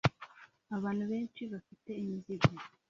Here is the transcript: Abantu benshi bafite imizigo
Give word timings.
Abantu 0.77 1.03
benshi 1.11 1.41
bafite 1.51 1.89
imizigo 2.01 2.51